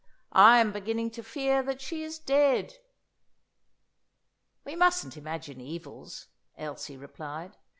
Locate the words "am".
0.57-0.71